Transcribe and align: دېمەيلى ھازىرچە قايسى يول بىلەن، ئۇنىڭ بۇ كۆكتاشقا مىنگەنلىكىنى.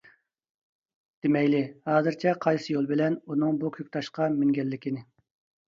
دېمەيلى 1.25 1.59
ھازىرچە 1.91 2.33
قايسى 2.47 2.75
يول 2.77 2.89
بىلەن، 2.95 3.21
ئۇنىڭ 3.21 3.63
بۇ 3.63 3.73
كۆكتاشقا 3.79 4.31
مىنگەنلىكىنى. 4.43 5.09